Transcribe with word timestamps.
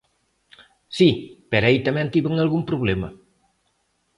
Si, 0.97 1.09
pero 1.49 1.65
aí 1.65 1.77
tamén 1.87 2.11
tiven 2.15 2.35
algún 2.39 2.63
problema. 2.69 3.09